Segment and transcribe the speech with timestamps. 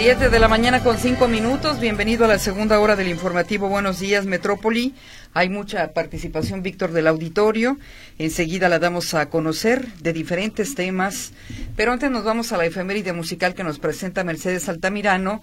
[0.00, 1.80] Siete de la mañana con cinco minutos.
[1.80, 4.94] Bienvenido a la segunda hora del informativo Buenos Días Metrópoli.
[5.34, 7.78] Hay mucha participación, Víctor, del auditorio.
[8.16, 11.32] Enseguida la damos a conocer de diferentes temas.
[11.74, 15.42] Pero antes nos vamos a la efeméride musical que nos presenta Mercedes Altamirano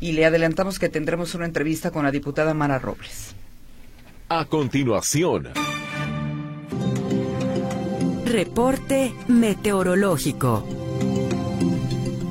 [0.00, 3.36] y le adelantamos que tendremos una entrevista con la diputada Mara Robles.
[4.28, 5.50] A continuación.
[8.26, 10.81] Reporte meteorológico.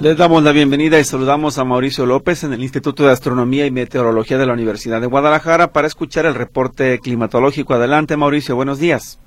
[0.01, 3.71] Les damos la bienvenida y saludamos a Mauricio López en el Instituto de Astronomía y
[3.71, 7.75] Meteorología de la Universidad de Guadalajara para escuchar el reporte climatológico.
[7.75, 9.19] Adelante, Mauricio, buenos días.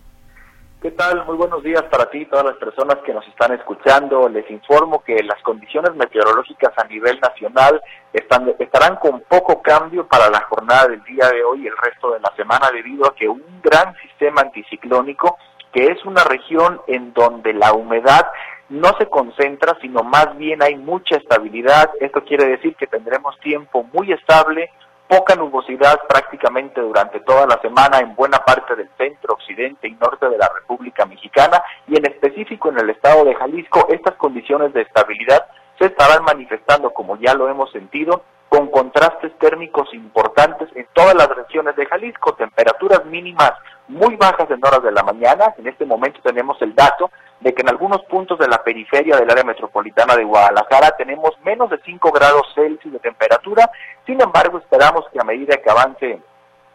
[0.83, 1.25] ¿Qué tal?
[1.27, 4.29] Muy buenos días para ti y todas las personas que nos están escuchando.
[4.29, 7.81] Les informo que las condiciones meteorológicas a nivel nacional
[8.13, 12.11] están, estarán con poco cambio para la jornada del día de hoy y el resto
[12.11, 15.39] de la semana debido a que un gran sistema anticiclónico
[15.73, 18.27] que es una región en donde la humedad
[18.75, 21.91] no se concentra, sino más bien hay mucha estabilidad.
[22.01, 24.71] Esto quiere decir que tendremos tiempo muy estable,
[25.09, 30.29] poca nubosidad prácticamente durante toda la semana en buena parte del centro, occidente y norte
[30.29, 33.87] de la República Mexicana y en específico en el estado de Jalisco.
[33.91, 35.47] Estas condiciones de estabilidad
[35.79, 41.29] se estarán manifestando, como ya lo hemos sentido, con contrastes térmicos importantes en todas las
[41.29, 43.51] regiones de Jalisco, temperaturas mínimas
[43.89, 45.53] muy bajas en horas de la mañana.
[45.59, 47.11] En este momento tenemos el dato
[47.41, 51.69] de que en algunos puntos de la periferia del área metropolitana de Guadalajara tenemos menos
[51.69, 53.69] de 5 grados Celsius de temperatura.
[54.07, 56.21] Sin embargo, esperamos que a medida que avance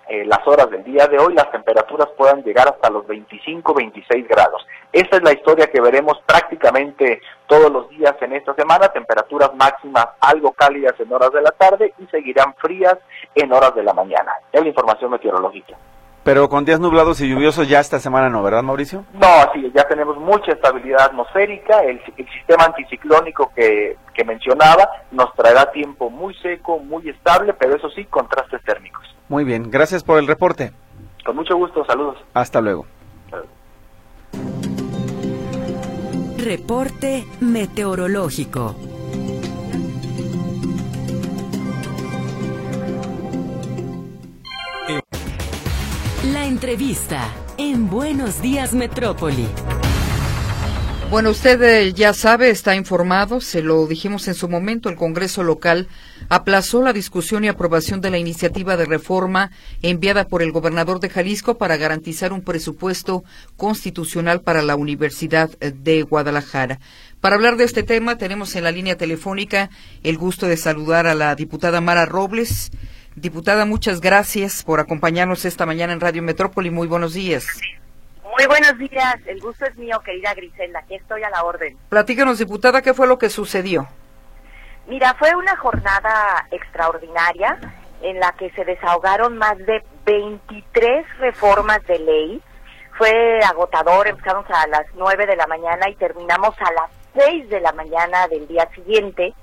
[0.10, 4.66] eh, las horas del día de hoy, las temperaturas puedan llegar hasta los 25-26 grados.
[4.92, 10.08] Esta es la historia que veremos prácticamente todos los días en esta semana, temperaturas máximas
[10.20, 12.98] algo cálidas en horas de la tarde y seguirán frías
[13.36, 14.34] en horas de la mañana.
[14.52, 15.78] Es la información meteorológica.
[16.24, 19.06] Pero con días nublados y lluviosos ya esta semana no, ¿verdad, Mauricio?
[19.14, 25.72] No, así ya tenemos mucha estabilidad atmosférica, el, sistema anticiclónico que, que mencionaba nos traerá
[25.72, 28.79] tiempo muy seco, muy estable, pero eso sí, contrastes térmicos.
[29.30, 30.74] Muy bien, gracias por el reporte.
[31.24, 32.18] Con mucho gusto, saludos.
[32.34, 32.86] Hasta luego.
[36.38, 38.76] Reporte meteorológico.
[46.34, 49.48] La entrevista en Buenos Días Metrópoli.
[51.12, 55.44] Bueno, usted eh, ya sabe, está informado, se lo dijimos en su momento, el Congreso
[55.44, 55.88] local
[56.30, 59.52] aplazó la discusión y aprobación de la iniciativa de reforma
[59.82, 63.24] enviada por el gobernador de Jalisco para garantizar un presupuesto
[63.58, 66.80] constitucional para la Universidad de Guadalajara.
[67.20, 69.70] Para hablar de este tema, tenemos en la línea telefónica
[70.04, 72.72] el gusto de saludar a la diputada Mara Robles.
[73.16, 76.70] Diputada, muchas gracias por acompañarnos esta mañana en Radio Metrópoli.
[76.70, 77.46] Muy buenos días.
[78.24, 81.76] Muy buenos días, el gusto es mío, querida Griselda, aquí estoy a la orden.
[81.90, 83.88] Platícanos, diputada, ¿qué fue lo que sucedió?
[84.90, 87.60] Mira, fue una jornada extraordinaria
[88.02, 92.42] en la que se desahogaron más de 23 reformas de ley.
[92.98, 97.60] Fue agotador, empezamos a las 9 de la mañana y terminamos a las 6 de
[97.60, 99.36] la mañana del día siguiente.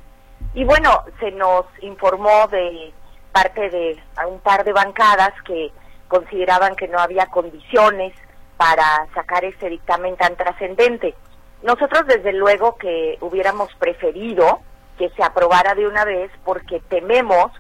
[0.53, 2.93] Y bueno, se nos informó de
[3.31, 5.71] parte de un par de bancadas que
[6.09, 8.13] consideraban que no había condiciones
[8.57, 11.15] para sacar ese dictamen tan trascendente.
[11.63, 14.61] Nosotros desde luego que hubiéramos preferido
[14.97, 17.53] que se aprobara de una vez porque tememos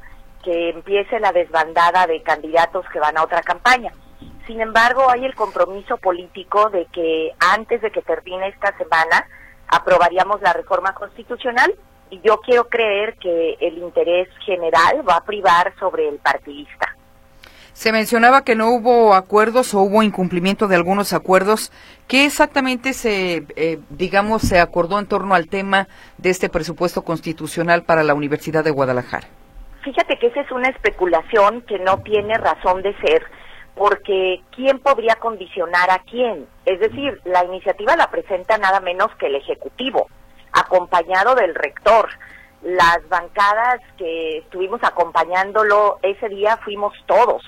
[0.42, 3.92] que empiece la desbandada de candidatos que van a otra campaña.
[4.46, 9.26] Sin embargo, hay el compromiso político de que antes de que termine esta semana
[9.68, 11.74] aprobaríamos la reforma constitucional
[12.10, 16.85] y yo quiero creer que el interés general va a privar sobre el partidista.
[17.76, 21.70] Se mencionaba que no hubo acuerdos o hubo incumplimiento de algunos acuerdos.
[22.08, 27.82] ¿Qué exactamente se, eh, digamos, se acordó en torno al tema de este presupuesto constitucional
[27.82, 29.28] para la Universidad de Guadalajara?
[29.82, 33.22] Fíjate que esa es una especulación que no tiene razón de ser,
[33.74, 36.46] porque ¿quién podría condicionar a quién?
[36.64, 40.08] Es decir, la iniciativa la presenta nada menos que el Ejecutivo,
[40.50, 42.08] acompañado del rector
[42.62, 47.42] las bancadas que estuvimos acompañándolo ese día fuimos todos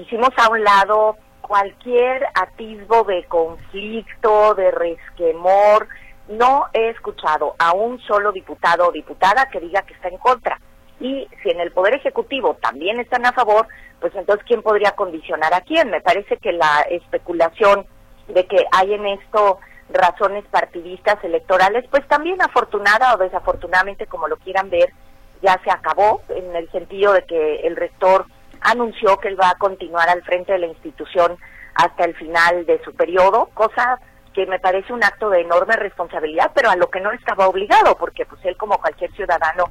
[0.00, 5.88] hicimos a un lado cualquier atisbo de conflicto, de resquemor.
[6.28, 10.60] No he escuchado a un solo diputado o diputada que diga que está en contra.
[11.00, 13.66] Y si en el Poder Ejecutivo también están a favor,
[14.00, 15.90] pues entonces ¿quién podría condicionar a quién?
[15.90, 17.86] Me parece que la especulación
[18.26, 19.58] de que hay en esto
[19.90, 24.92] razones partidistas electorales, pues también afortunada o desafortunadamente, como lo quieran ver,
[25.40, 28.26] ya se acabó, en el sentido de que el rector
[28.60, 31.36] anunció que él va a continuar al frente de la institución
[31.74, 34.00] hasta el final de su periodo, cosa
[34.34, 37.96] que me parece un acto de enorme responsabilidad, pero a lo que no estaba obligado,
[37.96, 39.64] porque pues él como cualquier ciudadano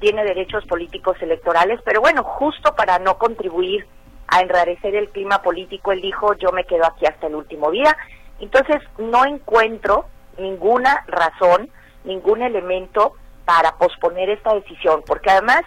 [0.00, 3.86] tiene derechos políticos electorales, pero bueno, justo para no contribuir
[4.26, 7.96] a enrarecer el clima político, él dijo, yo me quedo aquí hasta el último día.
[8.40, 10.06] Entonces, no encuentro
[10.38, 11.70] ninguna razón,
[12.04, 13.14] ningún elemento
[13.44, 15.62] para posponer esta decisión, porque además,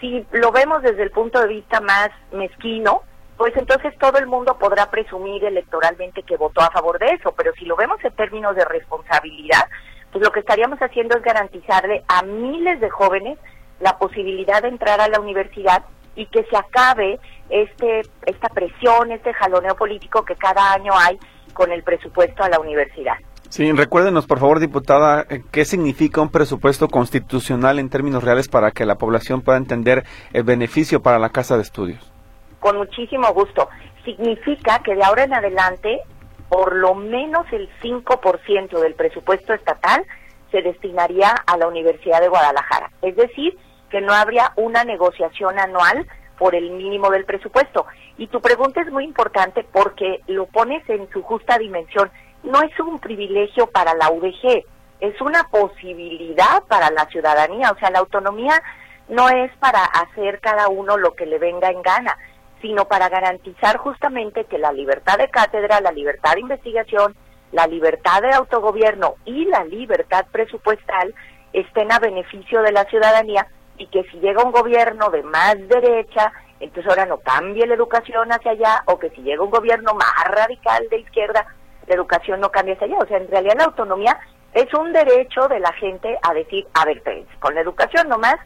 [0.00, 3.02] si lo vemos desde el punto de vista más mezquino,
[3.36, 7.52] pues entonces todo el mundo podrá presumir electoralmente que votó a favor de eso, pero
[7.54, 9.68] si lo vemos en términos de responsabilidad,
[10.10, 13.38] pues lo que estaríamos haciendo es garantizarle a miles de jóvenes
[13.80, 15.84] la posibilidad de entrar a la universidad
[16.16, 21.16] y que se acabe este esta presión, este jaloneo político que cada año hay
[21.52, 23.16] con el presupuesto a la universidad.
[23.48, 28.70] Sí, recuérdenos, por favor, diputada, eh, qué significa un presupuesto constitucional en términos reales para
[28.70, 32.12] que la población pueda entender el beneficio para la casa de estudios
[32.60, 33.68] con muchísimo gusto.
[34.04, 36.00] Significa que de ahora en adelante,
[36.48, 40.04] por lo menos el 5% del presupuesto estatal
[40.50, 42.90] se destinaría a la Universidad de Guadalajara.
[43.02, 43.56] Es decir,
[43.90, 46.06] que no habría una negociación anual
[46.38, 47.86] por el mínimo del presupuesto.
[48.16, 52.10] Y tu pregunta es muy importante porque lo pones en su justa dimensión.
[52.42, 54.64] No es un privilegio para la UDG,
[55.00, 57.70] es una posibilidad para la ciudadanía.
[57.70, 58.62] O sea, la autonomía
[59.08, 62.16] no es para hacer cada uno lo que le venga en gana,
[62.60, 67.14] sino para garantizar justamente que la libertad de cátedra, la libertad de investigación,
[67.52, 71.14] la libertad de autogobierno y la libertad presupuestal
[71.52, 73.46] estén a beneficio de la ciudadanía
[73.78, 78.30] y que si llega un gobierno de más derecha, entonces ahora no cambie la educación
[78.32, 81.46] hacia allá, o que si llega un gobierno más radical de izquierda,
[81.88, 82.98] la educación no cambie hacia allá.
[82.98, 84.18] O sea, en realidad la autonomía
[84.52, 87.02] es un derecho de la gente a decir, a ver,
[87.38, 88.36] con la educación nomás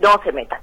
[0.00, 0.60] no se metan.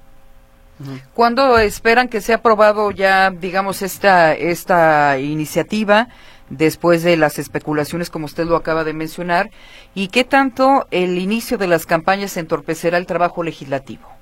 [1.14, 6.10] ¿Cuándo esperan que sea aprobado ya, digamos, esta, esta iniciativa
[6.50, 9.50] después de las especulaciones, como usted lo acaba de mencionar?
[9.94, 14.15] ¿Y qué tanto el inicio de las campañas entorpecerá el trabajo legislativo?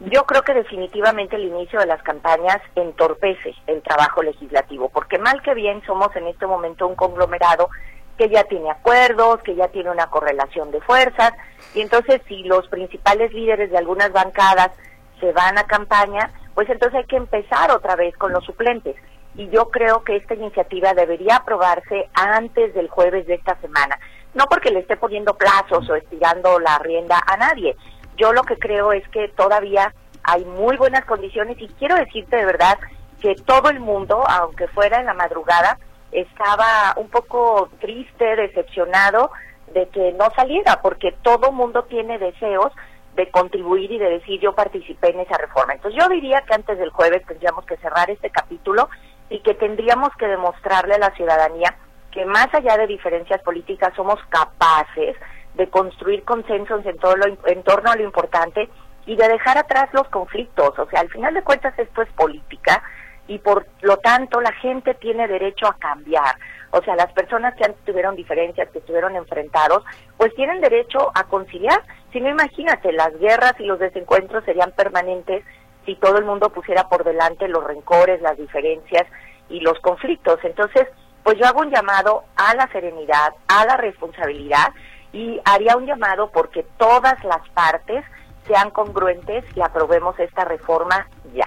[0.00, 5.42] Yo creo que definitivamente el inicio de las campañas entorpece el trabajo legislativo, porque mal
[5.42, 7.68] que bien somos en este momento un conglomerado
[8.16, 11.32] que ya tiene acuerdos, que ya tiene una correlación de fuerzas,
[11.74, 14.70] y entonces si los principales líderes de algunas bancadas
[15.18, 18.94] se van a campaña, pues entonces hay que empezar otra vez con los suplentes.
[19.34, 23.98] Y yo creo que esta iniciativa debería aprobarse antes del jueves de esta semana.
[24.34, 27.76] No porque le esté poniendo plazos o estirando la rienda a nadie.
[28.18, 29.94] Yo lo que creo es que todavía
[30.24, 32.78] hay muy buenas condiciones y quiero decirte de verdad
[33.20, 35.78] que todo el mundo, aunque fuera en la madrugada,
[36.12, 39.30] estaba un poco triste, decepcionado
[39.72, 42.72] de que no saliera, porque todo mundo tiene deseos
[43.14, 45.74] de contribuir y de decir yo participé en esa reforma.
[45.74, 48.88] Entonces yo diría que antes del jueves tendríamos que cerrar este capítulo
[49.30, 51.76] y que tendríamos que demostrarle a la ciudadanía
[52.12, 55.16] que más allá de diferencias políticas somos capaces
[55.54, 58.68] de construir consensos en todo lo en torno a lo importante
[59.06, 60.78] y de dejar atrás los conflictos.
[60.78, 62.82] O sea, al final de cuentas esto es política
[63.26, 66.36] y por lo tanto la gente tiene derecho a cambiar.
[66.70, 69.84] O sea, las personas que antes tuvieron diferencias, que estuvieron enfrentados,
[70.16, 71.82] pues tienen derecho a conciliar.
[72.12, 75.44] Si no, imagínate, las guerras y los desencuentros serían permanentes
[75.86, 79.06] si todo el mundo pusiera por delante los rencores, las diferencias
[79.48, 80.38] y los conflictos.
[80.42, 80.86] Entonces,
[81.22, 84.68] pues yo hago un llamado a la serenidad, a la responsabilidad
[85.12, 88.04] y haría un llamado porque todas las partes
[88.46, 91.46] sean congruentes y aprobemos esta reforma ya.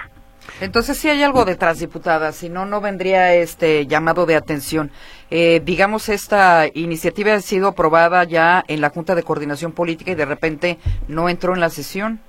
[0.60, 4.92] Entonces sí hay algo detrás, diputada, si no, no vendría este llamado de atención.
[5.30, 10.16] Eh, digamos, esta iniciativa ha sido aprobada ya en la Junta de Coordinación Política y
[10.16, 10.78] de repente
[11.08, 12.20] no entró en la sesión.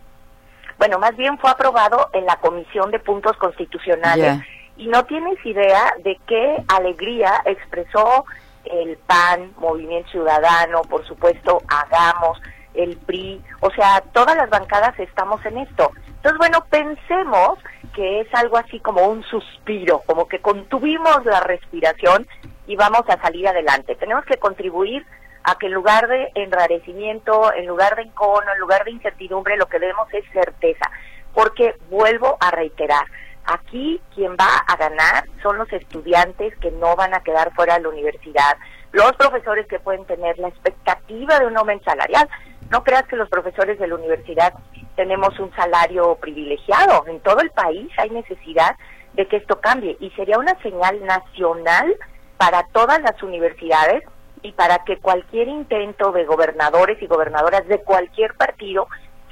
[0.78, 4.42] Bueno, más bien fue aprobado en la Comisión de Puntos Constitucionales
[4.76, 8.24] y no tienes idea de qué alegría expresó
[8.64, 12.40] el PAN, Movimiento Ciudadano, por supuesto, Hagamos,
[12.74, 15.90] el PRI, o sea, todas las bancadas estamos en esto.
[16.06, 17.58] Entonces, bueno, pensemos
[17.94, 22.26] que es algo así como un suspiro, como que contuvimos la respiración
[22.66, 23.96] y vamos a salir adelante.
[23.96, 25.04] Tenemos que contribuir
[25.44, 29.66] a que en lugar de enrarecimiento, en lugar de encono, en lugar de incertidumbre, lo
[29.66, 30.90] que debemos es certeza.
[31.34, 33.04] Porque vuelvo a reiterar,
[33.46, 37.82] aquí quien va a ganar son los estudiantes que no van a quedar fuera de
[37.82, 38.56] la universidad,
[38.92, 42.28] los profesores que pueden tener la expectativa de un aumento salarial.
[42.70, 44.54] No creas que los profesores de la universidad
[44.96, 47.04] tenemos un salario privilegiado.
[47.06, 48.76] En todo el país hay necesidad
[49.14, 51.94] de que esto cambie y sería una señal nacional
[52.36, 54.02] para todas las universidades
[54.42, 58.88] y para que cualquier intento de gobernadores y gobernadoras de cualquier partido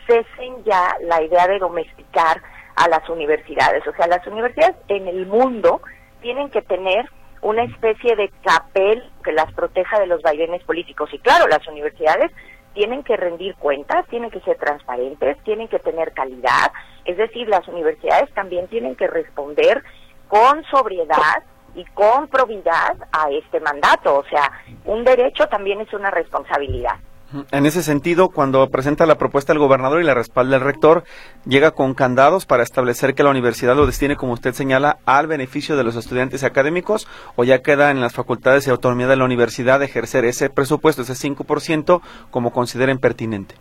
[0.06, 2.42] cesen ya la idea de domesticar
[2.80, 3.86] a las universidades.
[3.86, 5.82] O sea, las universidades en el mundo
[6.22, 7.08] tienen que tener
[7.42, 11.10] una especie de capel que las proteja de los vaivenes políticos.
[11.12, 12.32] Y claro, las universidades
[12.74, 16.72] tienen que rendir cuentas, tienen que ser transparentes, tienen que tener calidad,
[17.04, 19.82] es decir, las universidades también tienen que responder
[20.28, 21.42] con sobriedad
[21.74, 24.50] y con probidad a este mandato, o sea,
[24.84, 26.96] un derecho también es una responsabilidad.
[27.52, 31.04] En ese sentido, cuando presenta la propuesta el gobernador y la respalda el rector,
[31.44, 35.76] llega con candados para establecer que la universidad lo destine, como usted señala, al beneficio
[35.76, 37.06] de los estudiantes académicos,
[37.36, 41.12] o ya queda en las facultades y autonomía de la universidad ejercer ese presupuesto, ese
[41.12, 43.54] 5%, como consideren pertinente.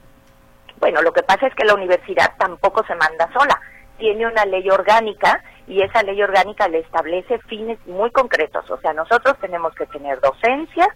[0.79, 3.59] Bueno, lo que pasa es que la universidad tampoco se manda sola,
[3.99, 8.93] tiene una ley orgánica y esa ley orgánica le establece fines muy concretos, o sea,
[8.93, 10.87] nosotros tenemos que tener docencia,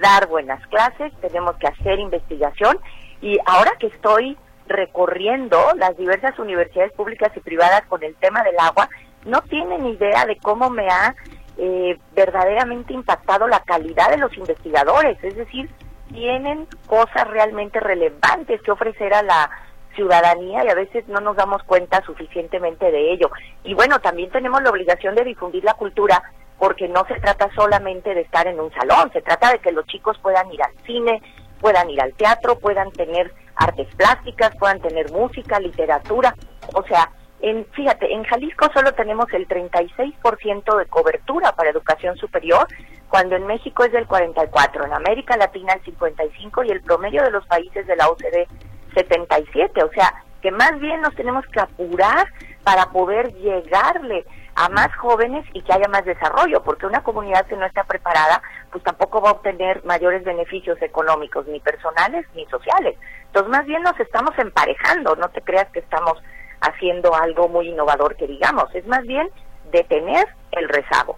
[0.00, 2.78] dar buenas clases, tenemos que hacer investigación
[3.20, 8.58] y ahora que estoy recorriendo las diversas universidades públicas y privadas con el tema del
[8.58, 8.88] agua,
[9.24, 11.14] no tienen idea de cómo me ha
[11.56, 15.68] eh, verdaderamente impactado la calidad de los investigadores, es decir,
[16.12, 19.50] tienen cosas realmente relevantes que ofrecer a la
[19.94, 23.30] ciudadanía y a veces no nos damos cuenta suficientemente de ello.
[23.64, 26.22] Y bueno, también tenemos la obligación de difundir la cultura
[26.58, 29.86] porque no se trata solamente de estar en un salón, se trata de que los
[29.86, 31.22] chicos puedan ir al cine,
[31.60, 36.34] puedan ir al teatro, puedan tener artes plásticas, puedan tener música, literatura.
[36.74, 37.10] O sea,
[37.40, 42.66] en, fíjate, en Jalisco solo tenemos el 36% de cobertura para educación superior,
[43.08, 47.30] cuando en México es del 44, en América Latina el 55 y el promedio de
[47.30, 48.48] los países de la OCDE
[48.94, 49.82] 77.
[49.84, 52.26] O sea, que más bien nos tenemos que apurar
[52.64, 54.24] para poder llegarle
[54.58, 58.42] a más jóvenes y que haya más desarrollo, porque una comunidad que no está preparada,
[58.72, 62.96] pues tampoco va a obtener mayores beneficios económicos, ni personales ni sociales.
[63.26, 66.20] Entonces, más bien nos estamos emparejando, no te creas que estamos
[66.60, 69.30] haciendo algo muy innovador que digamos, es más bien
[69.70, 71.16] detener el rezago.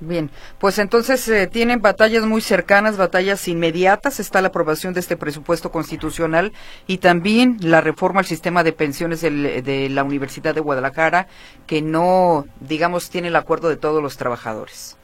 [0.00, 4.18] Bien, pues entonces eh, tienen batallas muy cercanas, batallas inmediatas.
[4.18, 6.52] Está la aprobación de este presupuesto constitucional
[6.86, 11.26] y también la reforma al sistema de pensiones de la Universidad de Guadalajara,
[11.66, 14.96] que no, digamos, tiene el acuerdo de todos los trabajadores.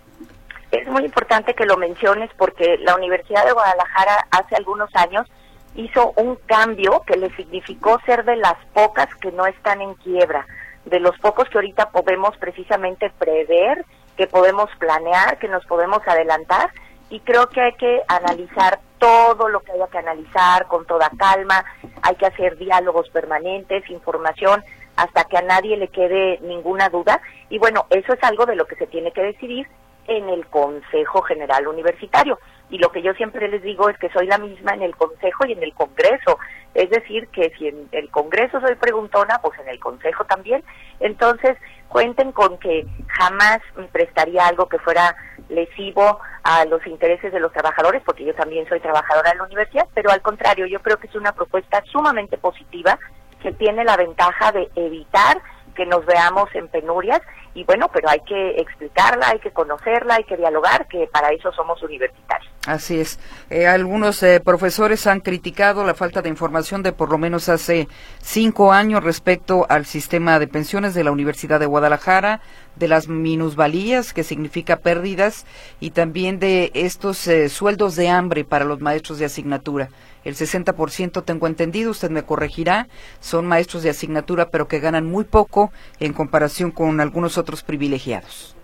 [0.71, 5.27] Es muy importante que lo menciones porque la Universidad de Guadalajara hace algunos años
[5.75, 10.47] hizo un cambio que le significó ser de las pocas que no están en quiebra,
[10.87, 13.85] de los pocos que ahorita podemos precisamente prever
[14.17, 16.71] que podemos planear, que nos podemos adelantar
[17.11, 21.65] y creo que hay que analizar todo lo que haya que analizar con toda calma,
[22.03, 24.65] hay que hacer diálogos permanentes, información,
[24.97, 27.21] hasta que a nadie le quede ninguna duda.
[27.51, 29.67] Y bueno, eso es algo de lo que se tiene que decidir
[30.09, 32.39] en el Consejo General Universitario.
[32.71, 35.47] Y lo que yo siempre les digo es que soy la misma en el Consejo
[35.47, 36.39] y en el Congreso.
[36.75, 40.65] Es decir, que si en el Congreso soy preguntona, pues en el Consejo también.
[40.99, 41.57] Entonces,
[41.97, 45.17] cuenten con que jamás me prestaría algo que fuera
[45.49, 49.89] lesivo a los intereses de los trabajadores, porque yo también soy trabajadora en la universidad,
[49.95, 52.99] pero al contrario, yo creo que es una propuesta sumamente positiva
[53.41, 55.41] que tiene la ventaja de evitar
[55.75, 57.23] que nos veamos en penurias
[57.55, 61.51] y bueno, pero hay que explicarla, hay que conocerla, hay que dialogar, que para eso
[61.53, 62.53] somos universitarios.
[62.67, 63.21] Así es.
[63.49, 67.87] Eh, algunos eh, profesores han criticado la falta de información de por lo menos hace
[68.21, 72.41] cinco años respecto al sistema de pensiones de la Universidad de Guadalajara,
[72.75, 75.47] de las minusvalías, que significa pérdidas,
[75.79, 79.89] y también de estos eh, sueldos de hambre para los maestros de asignatura.
[80.25, 82.89] El 60% tengo entendido, usted me corregirá,
[83.21, 85.71] son maestros de asignatura, pero que ganan muy poco
[86.01, 88.57] en comparación con algunos otros privilegiados.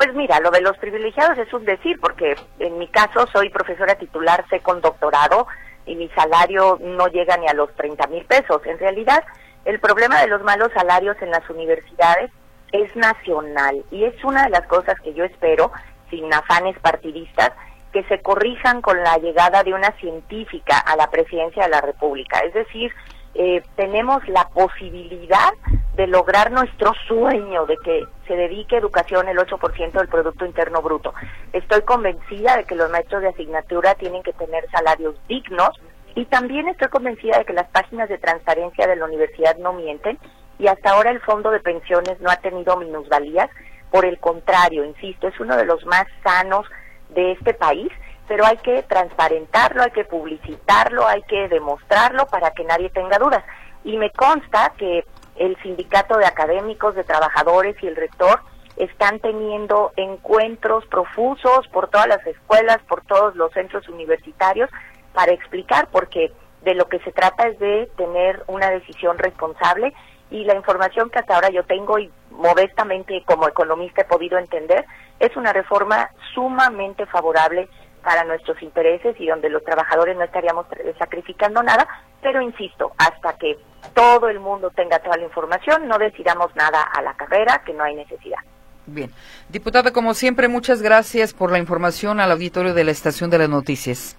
[0.00, 3.96] Pues mira, lo de los privilegiados es un decir, porque en mi caso soy profesora
[3.96, 5.46] titular, sé con doctorado
[5.84, 8.62] y mi salario no llega ni a los 30 mil pesos.
[8.64, 9.22] En realidad,
[9.66, 12.30] el problema de los malos salarios en las universidades
[12.72, 15.70] es nacional y es una de las cosas que yo espero,
[16.08, 17.50] sin afanes partidistas,
[17.92, 22.38] que se corrijan con la llegada de una científica a la presidencia de la República.
[22.38, 22.90] Es decir,
[23.34, 25.50] eh, tenemos la posibilidad
[25.94, 31.14] de lograr nuestro sueño de que se dedique educación el 8% del Producto Interno Bruto.
[31.52, 35.70] Estoy convencida de que los maestros de asignatura tienen que tener salarios dignos
[36.14, 40.18] y también estoy convencida de que las páginas de transparencia de la universidad no mienten
[40.58, 43.48] y hasta ahora el fondo de pensiones no ha tenido minusvalías.
[43.90, 46.66] Por el contrario, insisto, es uno de los más sanos
[47.08, 47.90] de este país,
[48.30, 53.42] pero hay que transparentarlo, hay que publicitarlo, hay que demostrarlo para que nadie tenga dudas.
[53.82, 58.38] Y me consta que el sindicato de académicos, de trabajadores y el rector
[58.76, 64.70] están teniendo encuentros profusos por todas las escuelas, por todos los centros universitarios,
[65.12, 66.30] para explicar, porque
[66.62, 69.92] de lo que se trata es de tener una decisión responsable
[70.30, 74.84] y la información que hasta ahora yo tengo y modestamente como economista he podido entender,
[75.18, 77.68] es una reforma sumamente favorable
[78.02, 80.66] para nuestros intereses y donde los trabajadores no estaríamos
[80.98, 81.86] sacrificando nada,
[82.22, 83.58] pero insisto, hasta que
[83.94, 87.84] todo el mundo tenga toda la información, no decidamos nada a la carrera, que no
[87.84, 88.38] hay necesidad.
[88.86, 89.10] Bien.
[89.48, 93.48] Diputada, como siempre, muchas gracias por la información al auditorio de la Estación de las
[93.48, 94.16] Noticias.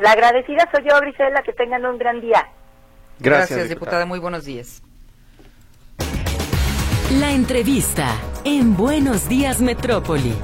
[0.00, 2.46] La agradecida soy yo, Grisela, que tengan un gran día.
[3.18, 4.04] Gracias, diputada.
[4.06, 4.82] Muy buenos días.
[7.20, 8.08] La entrevista
[8.44, 10.34] en Buenos Días Metrópoli.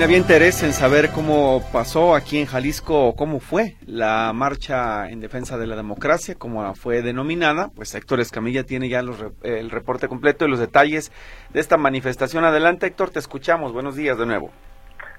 [0.00, 5.56] Había interés en saber cómo pasó aquí en Jalisco, cómo fue la marcha en defensa
[5.58, 7.68] de la democracia, cómo fue denominada.
[7.68, 11.12] Pues Héctor Escamilla tiene ya el reporte completo y los detalles
[11.50, 12.44] de esta manifestación.
[12.44, 13.72] Adelante, Héctor, te escuchamos.
[13.72, 14.50] Buenos días de nuevo.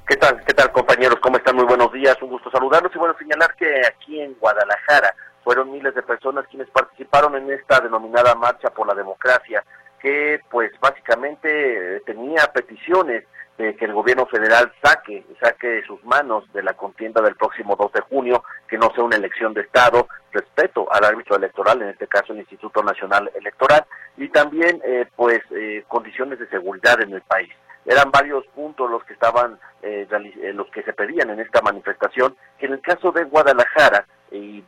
[0.06, 0.44] ¿Qué tal?
[0.44, 1.18] ¿Qué tal, compañeros?
[1.22, 1.56] ¿Cómo están?
[1.56, 2.22] Muy buenos días.
[2.22, 5.16] Un gusto saludarlos y bueno, señalar que aquí en Guadalajara
[5.46, 9.64] fueron miles de personas quienes participaron en esta denominada marcha por la democracia,
[10.02, 13.24] que pues básicamente tenía peticiones
[13.58, 17.76] de que el gobierno federal saque, saque de sus manos de la contienda del próximo
[17.76, 21.90] 2 de junio, que no sea una elección de Estado, respeto al árbitro electoral, en
[21.90, 23.86] este caso el Instituto Nacional Electoral,
[24.18, 27.52] y también eh, pues eh, condiciones de seguridad en el país.
[27.86, 30.08] Eran varios puntos los que estaban, eh,
[30.54, 34.64] los que se pedían en esta manifestación, que en el caso de Guadalajara, y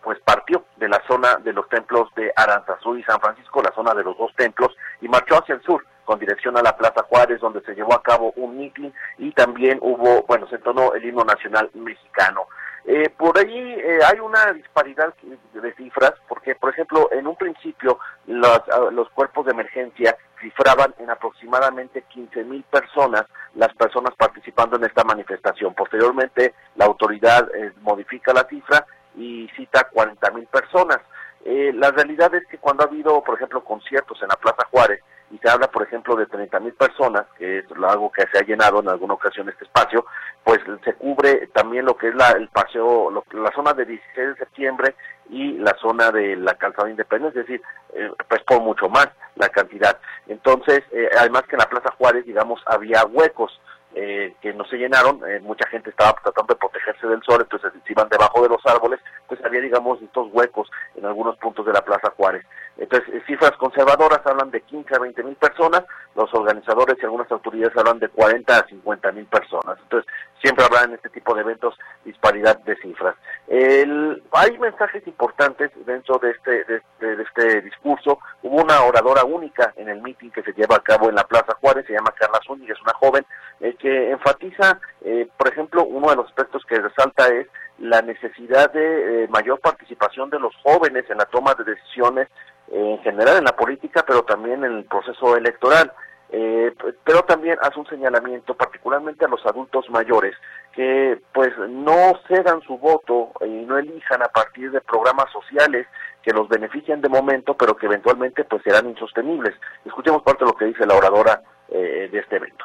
[0.00, 3.94] pues partió de la zona de los templos de Aranzazú y San Francisco, la zona
[3.94, 7.40] de los dos templos, y marchó hacia el sur, con dirección a la Plaza Juárez,
[7.40, 11.24] donde se llevó a cabo un mitin y también hubo, bueno, se entonó el himno
[11.24, 12.46] nacional mexicano.
[12.84, 15.14] Eh, por ahí eh, hay una disparidad
[15.54, 20.92] de cifras, porque, por ejemplo, en un principio los, ah, los cuerpos de emergencia cifraban
[20.98, 25.74] en aproximadamente 15 mil personas las personas participando en esta manifestación.
[25.74, 30.98] Posteriormente, la autoridad eh, modifica la cifra y cita 40 mil personas.
[31.44, 35.00] la realidad es que cuando ha habido, por ejemplo, conciertos en la Plaza Juárez,
[35.32, 38.46] y se habla, por ejemplo, de 30 mil personas, que es algo que se ha
[38.46, 40.04] llenado en alguna ocasión este espacio,
[40.44, 44.36] pues se cubre también lo que es la, el paseo, la zona de 16 de
[44.36, 44.94] septiembre
[45.30, 47.62] y la zona de la calzada independencia, es decir,
[47.94, 49.98] eh, pues por mucho más la cantidad.
[50.26, 53.58] Entonces, eh, además que en la Plaza Juárez, digamos, había huecos.
[53.94, 57.92] Eh, que no se llenaron, mucha gente estaba tratando de protegerse del sol, entonces se
[57.92, 61.82] iban debajo de los árboles, pues había, digamos, estos huecos en algunos puntos de la
[61.82, 62.44] Plaza Juárez.
[62.78, 65.84] Entonces, eh, cifras conservadoras hablan de 15 a 20 mil personas,
[66.16, 69.78] los organizadores y algunas autoridades hablan de 40 a 50 mil personas.
[69.82, 70.10] Entonces,
[70.42, 73.14] siempre habrá en este tipo de eventos disparidad de cifras.
[73.48, 78.18] hay mensajes importantes dentro de este, de, este discurso.
[78.42, 81.54] Hubo una oradora única en el meeting que se lleva a cabo en la Plaza
[81.60, 83.24] Juárez, se llama Carla Zúñiga, es una joven,
[83.60, 87.46] eh, que enfatiza, eh, por ejemplo, uno de los aspectos que resalta es
[87.78, 92.28] la necesidad de mayor participación de los jóvenes en la toma de decisiones
[92.68, 95.92] en general en la política, pero también en el proceso electoral.
[96.34, 96.72] Eh,
[97.04, 100.34] pero también hace un señalamiento particularmente a los adultos mayores
[100.72, 101.94] que pues no
[102.26, 105.86] cedan su voto y no elijan a partir de programas sociales
[106.22, 109.54] que los benefician de momento pero que eventualmente pues serán insostenibles.
[109.84, 112.64] Escuchemos parte de lo que dice la oradora eh, de este evento.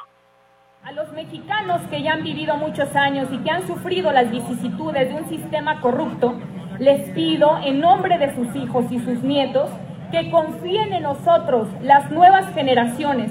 [0.85, 5.09] A los mexicanos que ya han vivido muchos años y que han sufrido las vicisitudes
[5.09, 6.39] de un sistema corrupto,
[6.79, 9.69] les pido en nombre de sus hijos y sus nietos
[10.11, 13.29] que confíen en nosotros, las nuevas generaciones,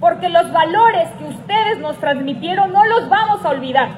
[0.00, 3.88] porque los valores que ustedes nos transmitieron no los vamos a olvidar.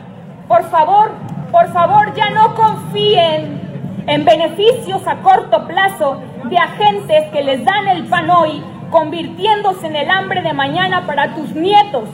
[0.49, 1.13] Por favor,
[1.51, 7.87] por favor, ya no confíen en beneficios a corto plazo de agentes que les dan
[7.89, 12.09] el pan hoy, convirtiéndose en el hambre de mañana para tus nietos.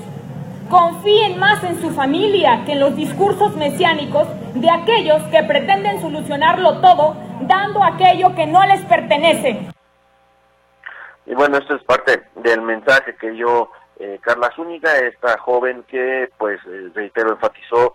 [0.69, 6.81] Confíen más en su familia que en los discursos mesiánicos de aquellos que pretenden solucionarlo
[6.81, 9.71] todo dando aquello que no les pertenece.
[11.27, 16.31] Y bueno, esto es parte del mensaje que dio eh, Carla Zúñiga, esta joven que,
[16.39, 17.95] pues, eh, reitero, enfatizó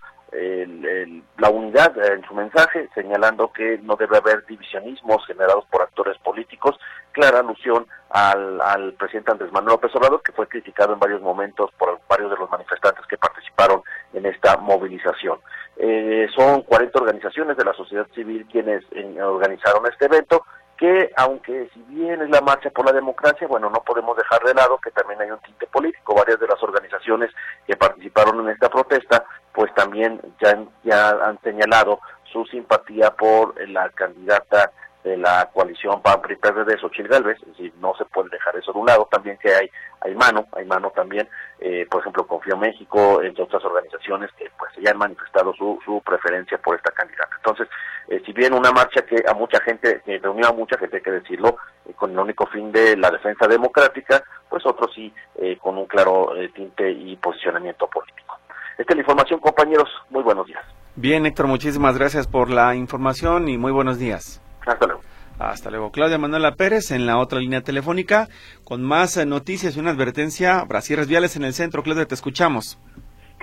[1.38, 6.76] la unidad en su mensaje, señalando que no debe haber divisionismos generados por actores políticos,
[7.12, 12.00] clara alusión al, presidente Andrés Manuel López Obrador, que fue criticado en varios momentos por
[12.10, 15.40] varios de los manifestantes que participaron en esta movilización.
[15.78, 18.84] Eh, son 40 organizaciones de la sociedad civil quienes
[19.22, 20.44] organizaron este evento
[20.84, 24.54] que aunque si bien es la marcha por la democracia, bueno, no podemos dejar de
[24.54, 26.14] lado que también hay un tinte político.
[26.14, 27.32] Varias de las organizaciones
[27.66, 34.74] que participaron en esta protesta, pues también ya, han señalado su simpatía por la candidata
[35.06, 38.74] de la coalición PAN PRI PRD Xochitl Galvez, es decir, no se puede dejar eso
[38.74, 42.58] de un lado, también que hay hay mano, hay mano también, eh, por ejemplo, Confío
[42.58, 47.34] México, entre otras organizaciones que pues ya han manifestado su, su preferencia por esta candidata.
[47.38, 47.70] Entonces,
[48.14, 51.02] eh, si bien una marcha que a mucha gente, que reunió a mucha gente, hay
[51.02, 55.58] que decirlo, eh, con el único fin de la defensa democrática, pues otros sí eh,
[55.58, 58.38] con un claro tinte y posicionamiento político.
[58.78, 59.90] Esta es la información, compañeros.
[60.12, 60.64] Muy buenos días.
[60.96, 64.42] Bien, Héctor, muchísimas gracias por la información y muy buenos días.
[64.64, 65.02] Hasta luego.
[65.40, 65.92] Hasta luego.
[65.92, 68.28] Claudia Manuela Pérez en la otra línea telefónica
[68.64, 70.64] con más noticias y una advertencia.
[70.66, 71.82] Brasieres Viales en el centro.
[71.82, 72.78] Claudia, te escuchamos.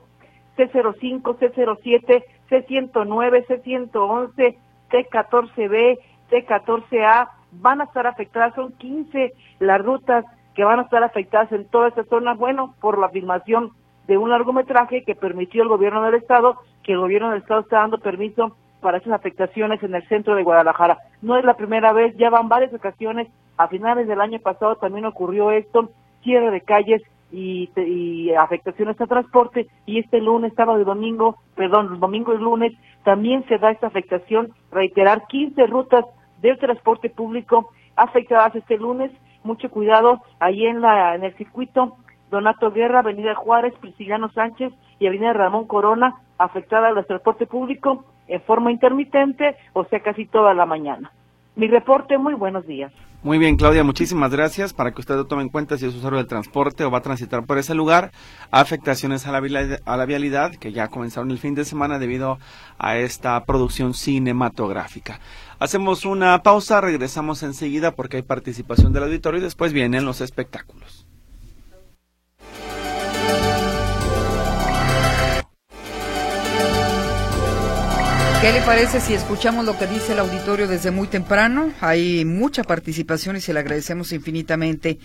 [0.56, 4.56] C05, C07, C109, C111,
[4.90, 5.98] T14B,
[6.30, 10.24] T14A, van a estar afectadas, son 15 las rutas
[10.54, 13.70] que van a estar afectadas en toda esta zona, bueno, por la filmación
[14.06, 17.78] de un largometraje que permitió el gobierno del estado, que el gobierno del estado está
[17.78, 20.98] dando permiso para esas afectaciones en el centro de Guadalajara.
[21.22, 25.04] No es la primera vez, ya van varias ocasiones, a finales del año pasado también
[25.04, 25.90] ocurrió esto,
[26.22, 32.00] cierre de calles y, y afectaciones a transporte, y este lunes, sábado y domingo, perdón,
[32.00, 32.72] domingo y lunes,
[33.04, 36.04] también se da esta afectación, reiterar 15 rutas
[36.40, 39.10] del transporte público afectadas este lunes.
[39.42, 41.96] Mucho cuidado ahí en, la, en el circuito
[42.30, 48.40] Donato Guerra, Avenida Juárez, Prisciliano Sánchez y Avenida Ramón Corona, afectada al transporte público en
[48.42, 51.10] forma intermitente, o sea, casi toda la mañana.
[51.56, 52.92] Mi reporte, muy buenos días.
[53.22, 54.72] Muy bien, Claudia, muchísimas gracias.
[54.72, 57.02] Para que usted lo tome en cuenta si es usuario del transporte o va a
[57.02, 58.12] transitar por ese lugar,
[58.50, 62.38] afectaciones a la, a la vialidad que ya comenzaron el fin de semana debido
[62.78, 65.20] a esta producción cinematográfica.
[65.58, 71.06] Hacemos una pausa, regresamos enseguida porque hay participación del auditorio y después vienen los espectáculos.
[78.40, 81.74] ¿Qué le parece si escuchamos lo que dice el auditorio desde muy temprano?
[81.82, 84.98] Hay mucha participación y se le agradecemos infinitamente.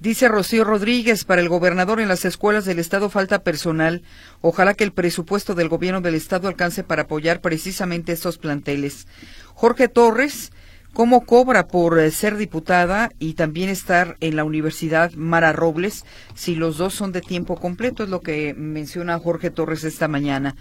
[0.00, 4.02] Dice Rocío Rodríguez, para el gobernador en las escuelas del Estado falta personal.
[4.40, 9.06] Ojalá que el presupuesto del gobierno del Estado alcance para apoyar precisamente estos planteles.
[9.54, 10.50] Jorge Torres,
[10.92, 16.54] cómo cobra por eh, ser diputada y también estar en la Universidad Mara Robles si
[16.54, 20.56] los dos son de tiempo completo, es lo que menciona Jorge Torres esta mañana.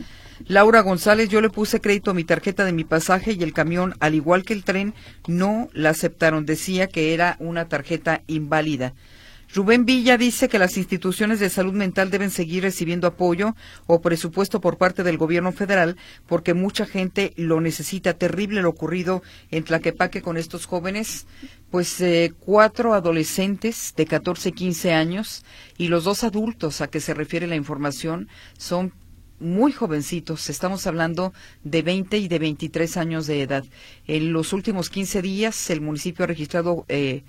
[0.48, 3.96] Laura González, yo le puse crédito a mi tarjeta de mi pasaje y el camión,
[4.00, 4.94] al igual que el tren,
[5.28, 6.46] no la aceptaron.
[6.46, 8.94] Decía que era una tarjeta inválida.
[9.52, 13.56] Rubén Villa dice que las instituciones de salud mental deben seguir recibiendo apoyo
[13.88, 18.14] o presupuesto por parte del gobierno federal porque mucha gente lo necesita.
[18.14, 21.26] Terrible lo ocurrido en Tlaquepaque con estos jóvenes.
[21.72, 25.44] Pues eh, cuatro adolescentes de 14 y 15 años
[25.78, 28.94] y los dos adultos a que se refiere la información son
[29.40, 31.34] muy jovencitos, estamos hablando
[31.64, 33.64] de 20 y de 23 años de edad.
[34.06, 37.24] En los últimos 15 días el municipio ha registrado eh,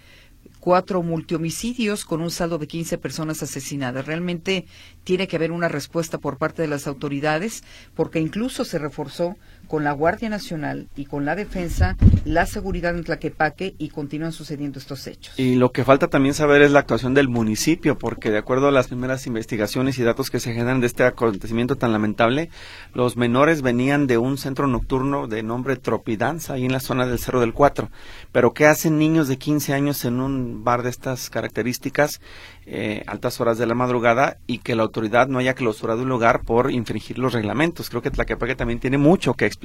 [0.61, 4.07] cuatro multihomicidios con un saldo de 15 personas asesinadas.
[4.07, 4.67] Realmente
[5.03, 9.37] tiene que haber una respuesta por parte de las autoridades porque incluso se reforzó
[9.71, 14.81] con la Guardia Nacional y con la defensa la seguridad en Tlaquepaque y continúan sucediendo
[14.81, 15.39] estos hechos.
[15.39, 18.73] Y lo que falta también saber es la actuación del municipio, porque de acuerdo a
[18.73, 22.51] las primeras investigaciones y datos que se generan de este acontecimiento tan lamentable,
[22.95, 27.21] los menores venían de un centro nocturno de nombre Tropidanza, ahí en la zona del
[27.21, 27.91] Cerro del Cuatro.
[28.33, 32.21] Pero ¿qué hacen niños de 15 años en un bar de estas características,
[32.67, 36.43] eh, altas horas de la madrugada, y que la autoridad no haya clausurado un lugar
[36.43, 37.89] por infringir los reglamentos?
[37.89, 39.60] Creo que Tlaquepaque también tiene mucho que explicar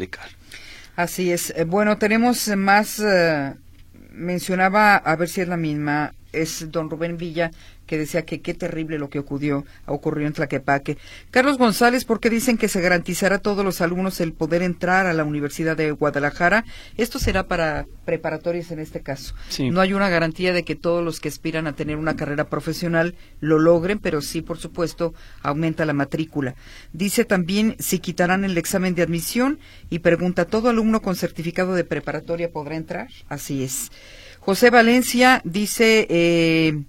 [0.95, 1.53] Así es.
[1.55, 3.53] Eh, bueno, tenemos más, eh,
[4.11, 7.51] mencionaba, a ver si es la misma, es don Rubén Villa,
[7.85, 10.97] que decía que qué terrible lo que ocurrió, ocurrió en Tlaquepaque.
[11.31, 15.05] Carlos González, ¿por qué dicen que se garantizará a todos los alumnos el poder entrar
[15.05, 16.65] a la Universidad de Guadalajara?
[16.97, 19.35] Esto será para preparatorias en este caso.
[19.71, 23.15] No hay una garantía de que todos los que aspiran a tener una carrera profesional
[23.39, 26.55] lo logren, pero sí, por supuesto, aumenta la matrícula.
[26.93, 31.83] Dice también si quitarán el examen de admisión y pregunta, ¿todo alumno con certificado de
[31.83, 33.09] preparatoria podrá entrar?
[33.27, 33.91] Así es.
[34.39, 36.83] José Valencia dice eh,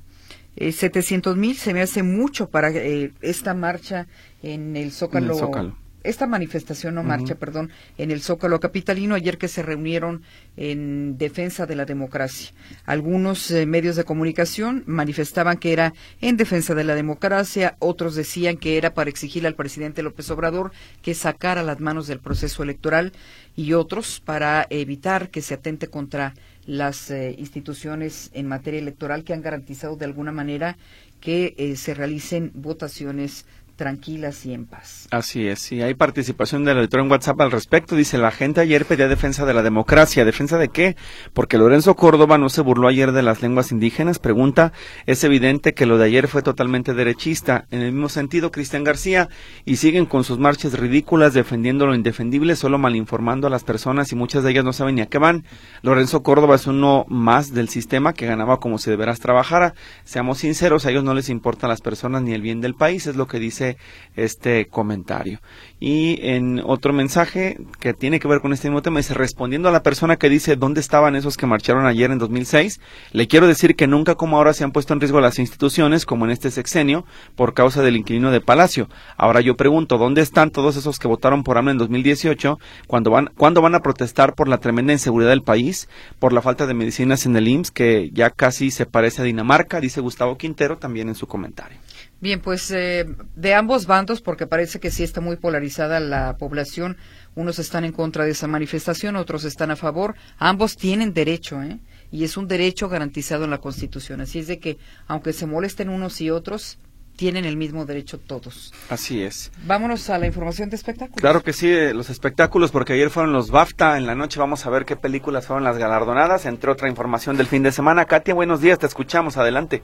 [0.57, 4.07] eh, 700 mil se me hace mucho para eh, esta marcha
[4.43, 5.77] en el Zócalo.
[6.07, 10.23] Esta manifestación no marcha, perdón, en el Zócalo capitalino ayer que se reunieron
[10.57, 12.53] en defensa de la democracia.
[12.85, 18.57] Algunos eh, medios de comunicación manifestaban que era en defensa de la democracia, otros decían
[18.57, 23.13] que era para exigir al presidente López Obrador que sacara las manos del proceso electoral
[23.57, 26.35] y otros para evitar que se atente contra
[26.67, 30.77] las eh, instituciones en materia electoral que han garantizado de alguna manera
[31.21, 35.07] que eh, se realicen votaciones tranquilas y en paz.
[35.11, 37.95] Así es, y hay participación del auditor en WhatsApp al respecto.
[37.95, 40.25] Dice, la gente ayer pedía defensa de la democracia.
[40.25, 40.97] ¿Defensa de qué?
[41.35, 44.19] Porque Lorenzo Córdoba no se burló ayer de las lenguas indígenas.
[44.19, 44.73] Pregunta,
[45.05, 47.67] es evidente que lo de ayer fue totalmente derechista.
[47.71, 49.29] En el mismo sentido, Cristian García,
[49.65, 54.17] y siguen con sus marchas ridículas defendiendo lo indefendible, solo malinformando a las personas y
[54.17, 55.45] muchas de ellas no saben ni a qué van.
[55.83, 59.75] Lorenzo Córdoba es uno más del sistema que ganaba como si de veras trabajara.
[60.05, 63.17] Seamos sinceros, a ellos no les importan las personas ni el bien del país, es
[63.17, 63.66] lo que dice
[64.15, 65.41] este comentario.
[65.81, 69.73] Y en otro mensaje que tiene que ver con este mismo tema, dice, respondiendo a
[69.73, 72.81] la persona que dice, ¿dónde estaban esos que marcharon ayer en 2006?
[73.13, 76.25] Le quiero decir que nunca como ahora se han puesto en riesgo las instituciones, como
[76.25, 78.89] en este sexenio, por causa del inquilino de Palacio.
[79.17, 82.59] Ahora yo pregunto, ¿dónde están todos esos que votaron por AMLO en 2018?
[82.87, 85.89] cuando van, ¿Cuándo van a protestar por la tremenda inseguridad del país?
[86.19, 89.81] Por la falta de medicinas en el IMSS, que ya casi se parece a Dinamarca,
[89.81, 91.79] dice Gustavo Quintero también en su comentario.
[92.21, 96.97] Bien, pues eh, de ambos bandos, porque parece que sí está muy polarizada la población,
[97.35, 101.79] unos están en contra de esa manifestación, otros están a favor, ambos tienen derecho, ¿eh?
[102.11, 104.21] Y es un derecho garantizado en la Constitución.
[104.23, 106.79] Así es de que, aunque se molesten unos y otros,
[107.17, 108.73] tienen el mismo derecho todos.
[108.89, 109.51] Así es.
[109.65, 111.21] Vámonos a la información de espectáculos.
[111.21, 113.99] Claro que sí, los espectáculos, porque ayer fueron los BAFTA.
[113.99, 117.47] En la noche vamos a ver qué películas fueron las galardonadas, entre otra información del
[117.47, 118.05] fin de semana.
[118.05, 119.83] Katia, buenos días, te escuchamos, adelante.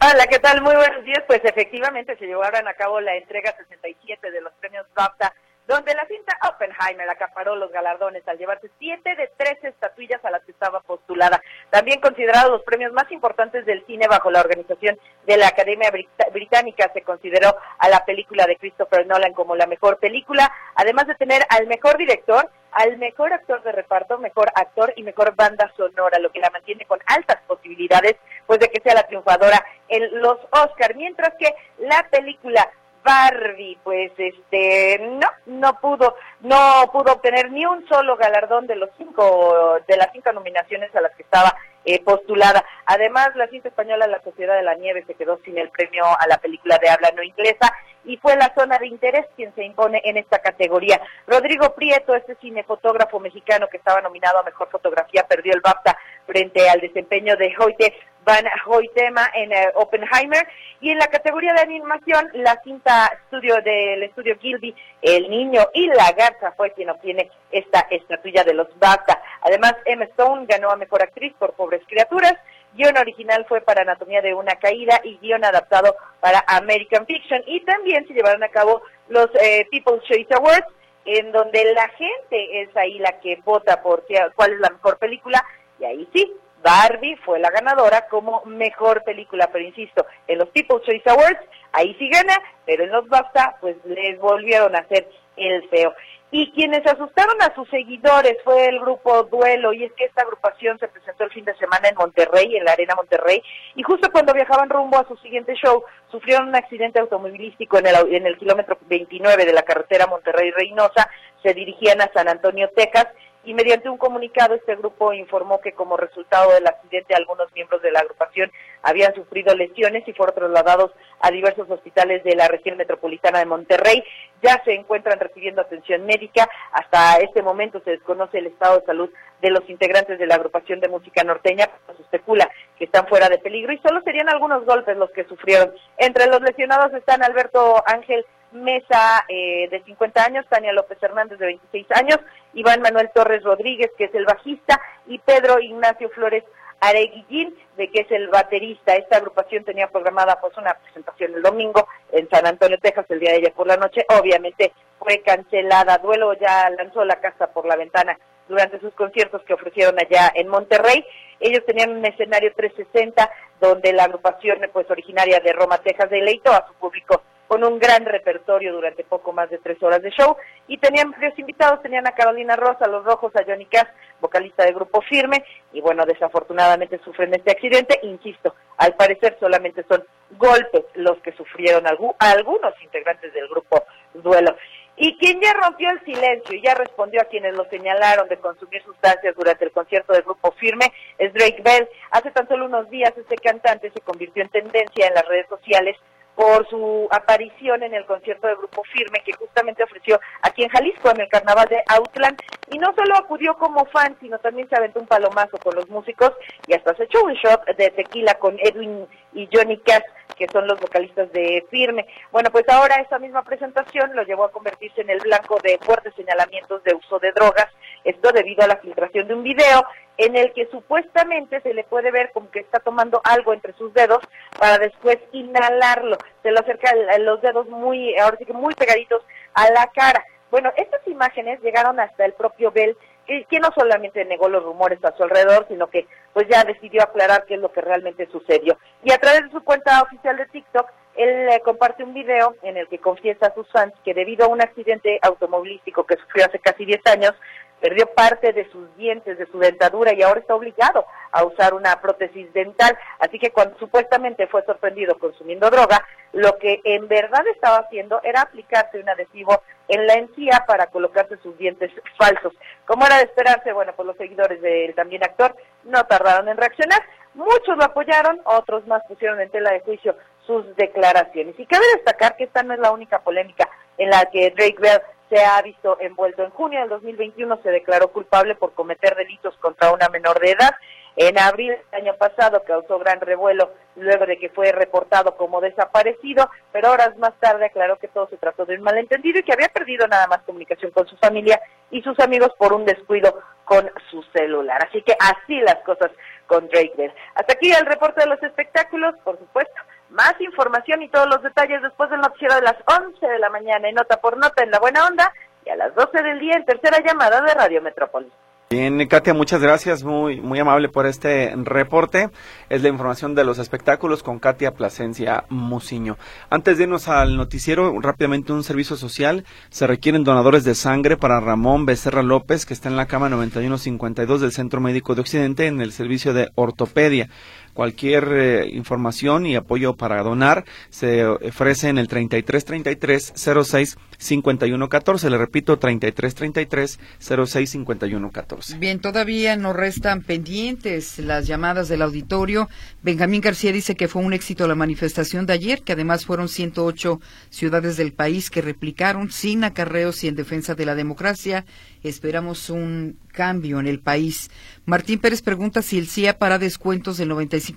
[0.00, 0.62] Hola, ¿qué tal?
[0.62, 1.24] Muy buenos días.
[1.26, 5.34] Pues efectivamente se llevaron a cabo la entrega 67 de los premios BAFTA,
[5.66, 10.44] donde la cinta Oppenheimer acaparó los galardones al llevarse siete de tres estatuillas a las
[10.44, 11.42] que estaba postulada.
[11.70, 15.90] También considerados los premios más importantes del cine bajo la organización de la Academia
[16.32, 21.16] Británica, se consideró a la película de Christopher Nolan como la mejor película, además de
[21.16, 26.18] tener al mejor director al mejor actor de reparto, mejor actor y mejor banda sonora,
[26.18, 30.38] lo que la mantiene con altas posibilidades pues de que sea la triunfadora en los
[30.50, 32.70] Oscar, mientras que la película
[33.04, 38.90] Barbie, pues este no, no pudo, no pudo obtener ni un solo galardón de los
[38.98, 42.62] cinco, de las cinco nominaciones a las que estaba eh, postulada.
[42.84, 46.26] Además, la cinta española La Sociedad de la Nieve se quedó sin el premio a
[46.28, 47.72] la película de habla no inglesa
[48.04, 51.00] y fue la zona de interés quien se impone en esta categoría.
[51.26, 55.96] Rodrigo Prieto, este cinefotógrafo mexicano que estaba nominado a Mejor Fotografía, perdió el BAFTA
[56.26, 57.94] frente al desempeño de Hoyte
[58.28, 60.46] Van Hoytema en eh, Oppenheimer
[60.82, 65.86] y en la categoría de animación la cinta estudio del estudio Gilby El Niño y
[65.86, 69.22] la Garza fue quien obtiene esta estatuilla de los BAFTA.
[69.40, 72.34] Además Emma Stone ganó a Mejor Actriz por Pobres Criaturas
[72.74, 77.42] guion original fue para Anatomía de una Caída y guion adaptado para American Fiction.
[77.46, 80.68] Y también se llevaron a cabo los eh, People's Choice Awards,
[81.06, 85.42] en donde la gente es ahí la que vota por cuál es la mejor película.
[85.80, 86.30] Y ahí sí,
[86.62, 91.40] Barbie fue la ganadora como mejor película, pero insisto, en los People's Choice Awards,
[91.72, 92.34] ahí sí gana,
[92.66, 95.94] pero en los BAFTA, pues les volvieron a hacer el feo.
[96.30, 100.78] Y quienes asustaron a sus seguidores fue el grupo Duelo, y es que esta agrupación
[100.78, 103.42] se presentó el fin de semana en Monterrey, en la Arena Monterrey,
[103.74, 108.14] y justo cuando viajaban rumbo a su siguiente show, sufrieron un accidente automovilístico en el,
[108.14, 111.08] en el kilómetro 29 de la carretera Monterrey-Reynosa,
[111.42, 113.06] se dirigían a San Antonio, Texas,
[113.44, 117.92] y mediante un comunicado este grupo informó que como resultado del accidente algunos miembros de
[117.92, 118.50] la agrupación
[118.82, 124.02] habían sufrido lesiones y fueron trasladados a diversos hospitales de la región metropolitana de Monterrey.
[124.42, 126.48] Ya se encuentran recibiendo atención médica.
[126.72, 130.80] Hasta este momento se desconoce el estado de salud de los integrantes de la agrupación
[130.80, 134.64] de música norteña, pero se especula que están fuera de peligro y solo serían algunos
[134.64, 135.72] golpes los que sufrieron.
[135.96, 141.46] Entre los lesionados están Alberto Ángel Mesa eh, de 50 años, Tania López Hernández de
[141.46, 142.18] 26 años,
[142.54, 146.44] Iván Manuel Torres Rodríguez, que es el bajista, y Pedro Ignacio Flores
[146.80, 148.94] Areguillín, de que es el baterista.
[148.94, 153.30] Esta agrupación tenía programada pues una presentación el domingo en San Antonio, Texas, el día
[153.32, 154.04] de ayer por la noche.
[154.20, 155.98] Obviamente fue cancelada.
[155.98, 160.48] Duelo ya lanzó la casa por la ventana durante sus conciertos que ofrecieron allá en
[160.48, 161.04] Monterrey.
[161.40, 163.30] Ellos tenían un escenario 360
[163.60, 168.04] donde la agrupación pues originaria de Roma, Texas, deleitó a su público con un gran
[168.04, 170.36] repertorio durante poco más de tres horas de show.
[170.68, 173.88] Y tenían varios invitados, tenían a Carolina Rosa, a Los Rojos, a Johnny Cass,
[174.20, 177.98] vocalista de Grupo Firme, y bueno, desafortunadamente sufren este accidente.
[178.02, 183.82] Insisto, al parecer solamente son golpes los que sufrieron algunos integrantes del grupo
[184.14, 184.54] Duelo.
[185.00, 188.82] Y quien ya rompió el silencio y ya respondió a quienes lo señalaron de consumir
[188.82, 191.88] sustancias durante el concierto del grupo Firme es Drake Bell.
[192.10, 195.96] Hace tan solo unos días este cantante se convirtió en tendencia en las redes sociales
[196.38, 201.10] por su aparición en el concierto de Grupo Firme que justamente ofreció aquí en Jalisco
[201.10, 205.00] en el carnaval de Outland y no solo acudió como fan sino también se aventó
[205.00, 206.30] un palomazo con los músicos
[206.68, 210.04] y hasta se echó un shot de tequila con Edwin y Johnny Cash
[210.36, 212.06] que son los vocalistas de Firme.
[212.30, 216.14] Bueno, pues ahora esa misma presentación lo llevó a convertirse en el blanco de fuertes
[216.14, 217.66] señalamientos de uso de drogas,
[218.04, 219.84] esto debido a la filtración de un video
[220.18, 223.94] en el que supuestamente se le puede ver como que está tomando algo entre sus
[223.94, 224.18] dedos
[224.58, 226.18] para después inhalarlo.
[226.42, 229.22] Se lo acerca los dedos muy, ahora sí que muy pegaditos
[229.54, 230.24] a la cara.
[230.50, 235.14] Bueno, estas imágenes llegaron hasta el propio Bell, que, no solamente negó los rumores a
[235.14, 238.78] su alrededor, sino que pues ya decidió aclarar qué es lo que realmente sucedió.
[239.04, 242.76] Y a través de su cuenta oficial de TikTok, él eh, comparte un video en
[242.76, 246.58] el que confiesa a sus fans que debido a un accidente automovilístico que sufrió hace
[246.60, 247.34] casi 10 años,
[247.80, 252.00] perdió parte de sus dientes, de su dentadura y ahora está obligado a usar una
[252.00, 252.96] prótesis dental.
[253.18, 258.42] Así que cuando supuestamente fue sorprendido consumiendo droga, lo que en verdad estaba haciendo era
[258.42, 262.52] aplicarse un adhesivo en la encía para colocarse sus dientes falsos.
[262.86, 267.02] Como era de esperarse, bueno, pues los seguidores del también actor no tardaron en reaccionar.
[267.34, 271.54] Muchos lo apoyaron, otros más pusieron en tela de juicio sus declaraciones.
[271.58, 275.02] Y cabe destacar que esta no es la única polémica en la que Drake Bell
[275.28, 276.42] se ha visto envuelto.
[276.42, 280.74] En junio del 2021 se declaró culpable por cometer delitos contra una menor de edad.
[281.16, 286.48] En abril del año pasado causó gran revuelo luego de que fue reportado como desaparecido,
[286.70, 289.68] pero horas más tarde aclaró que todo se trató de un malentendido y que había
[289.68, 291.60] perdido nada más comunicación con su familia
[291.90, 294.86] y sus amigos por un descuido con su celular.
[294.88, 296.12] Así que así las cosas
[296.46, 297.12] con Drake Bell.
[297.34, 299.74] Hasta aquí el reporte de los espectáculos, por supuesto.
[300.10, 303.88] Más información y todos los detalles después del noticiero de las 11 de la mañana
[303.88, 305.32] en Nota por Nota en La Buena Onda
[305.66, 308.32] y a las 12 del día en tercera llamada de Radio Metrópolis.
[308.70, 312.28] Bien, Katia, muchas gracias, muy, muy amable por este reporte.
[312.68, 316.18] Es la información de los espectáculos con Katia Plasencia Muciño.
[316.50, 319.46] Antes de irnos al noticiero, rápidamente un servicio social.
[319.70, 324.42] Se requieren donadores de sangre para Ramón Becerra López, que está en la cama 9152
[324.42, 327.30] del Centro Médico de Occidente en el servicio de ortopedia.
[327.78, 335.30] Cualquier eh, información y apoyo para donar se ofrece en el 3333 06 5114.
[335.30, 336.98] Le repito, 3333
[337.46, 338.78] 06 5114.
[338.78, 342.68] Bien, todavía nos restan pendientes las llamadas del auditorio.
[343.04, 347.20] Benjamín García dice que fue un éxito la manifestación de ayer, que además fueron 108
[347.48, 351.64] ciudades del país que replicaron sin acarreos y en defensa de la democracia
[352.02, 354.50] Esperamos un cambio en el país.
[354.86, 357.67] Martín Pérez pregunta si el CIA para descuentos del 95%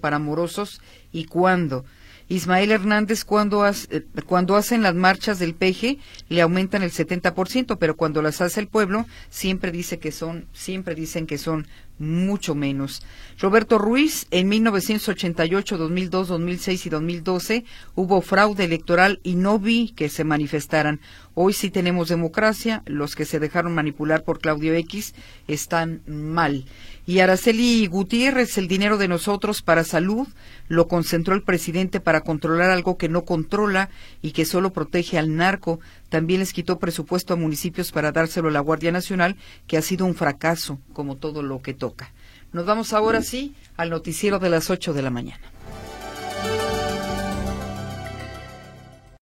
[0.00, 0.80] para morosos
[1.12, 1.84] y cuándo.
[2.28, 7.96] Ismael Hernández, cuando, hace, cuando hacen las marchas del peje, le aumentan el 70%, pero
[7.96, 11.68] cuando las hace el pueblo, siempre dice que son, siempre dicen que son
[11.98, 13.02] mucho menos.
[13.38, 20.08] Roberto Ruiz, en 1988, 2002, 2006 y 2012 hubo fraude electoral y no vi que
[20.08, 21.00] se manifestaran.
[21.34, 25.14] Hoy sí tenemos democracia, los que se dejaron manipular por Claudio X
[25.46, 26.64] están mal.
[27.08, 30.26] Y Araceli Gutiérrez, el dinero de nosotros para salud,
[30.66, 33.90] lo concentró el presidente para controlar algo que no controla
[34.22, 35.78] y que solo protege al narco.
[36.08, 39.36] También les quitó presupuesto a municipios para dárselo a la Guardia Nacional,
[39.68, 42.12] que ha sido un fracaso, como todo lo que toca.
[42.52, 45.55] Nos vamos ahora sí al noticiero de las ocho de la mañana.